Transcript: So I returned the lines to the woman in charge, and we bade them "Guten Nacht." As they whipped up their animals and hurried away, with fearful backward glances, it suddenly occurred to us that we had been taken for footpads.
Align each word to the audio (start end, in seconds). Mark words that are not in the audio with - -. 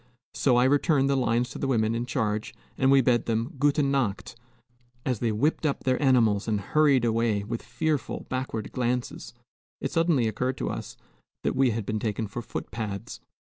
So 0.33 0.55
I 0.55 0.63
returned 0.63 1.11
the 1.11 1.15
lines 1.15 1.51
to 1.51 1.59
the 1.59 1.67
woman 1.67 1.93
in 1.93 2.07
charge, 2.07 2.55
and 2.75 2.89
we 2.89 3.01
bade 3.01 3.27
them 3.27 3.53
"Guten 3.59 3.91
Nacht." 3.91 4.35
As 5.05 5.19
they 5.19 5.31
whipped 5.31 5.63
up 5.63 5.83
their 5.83 6.01
animals 6.01 6.47
and 6.47 6.59
hurried 6.59 7.05
away, 7.05 7.43
with 7.43 7.61
fearful 7.61 8.25
backward 8.27 8.71
glances, 8.71 9.35
it 9.79 9.91
suddenly 9.91 10.27
occurred 10.27 10.57
to 10.57 10.71
us 10.71 10.97
that 11.43 11.55
we 11.55 11.69
had 11.69 11.85
been 11.85 11.99
taken 11.99 12.25
for 12.25 12.41
footpads. 12.41 13.19